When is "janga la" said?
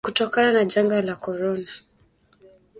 0.65-1.15